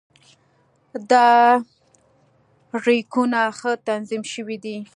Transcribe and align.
دا 1.11 1.27
ریکونه 2.85 3.41
ښه 3.57 3.71
تنظیم 3.87 4.23
شوي 4.33 4.57
دي. 4.63 4.77